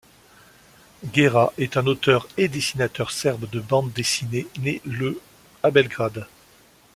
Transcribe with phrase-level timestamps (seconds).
[1.05, 5.21] Guéra, est un auteur et dessinateur serbe de bande dessinée né le
[5.61, 6.25] à Belgrade.